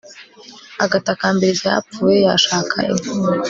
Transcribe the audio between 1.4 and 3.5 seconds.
icyapfuye; yashaka inkunga